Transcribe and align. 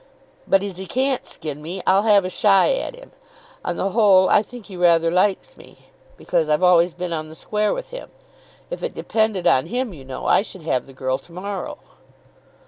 But 0.47 0.63
as 0.63 0.77
he 0.77 0.87
can't 0.87 1.27
skin 1.27 1.61
me, 1.61 1.83
I'll 1.85 2.01
have 2.01 2.25
a 2.25 2.29
shy 2.31 2.73
at 2.73 2.95
him. 2.95 3.11
On 3.63 3.77
the 3.77 3.89
whole 3.89 4.27
I 4.29 4.41
think 4.41 4.65
he 4.65 4.75
rather 4.75 5.11
likes 5.11 5.55
me, 5.55 5.89
because 6.17 6.49
I've 6.49 6.63
always 6.63 6.95
been 6.95 7.13
on 7.13 7.29
the 7.29 7.35
square 7.35 7.71
with 7.71 7.91
him. 7.91 8.09
If 8.71 8.81
it 8.81 8.95
depended 8.95 9.45
on 9.45 9.67
him, 9.67 9.93
you 9.93 10.03
know, 10.03 10.25
I 10.25 10.41
should 10.41 10.63
have 10.63 10.87
the 10.87 10.93
girl 10.93 11.19
to 11.19 11.31
morrow." 11.31 11.77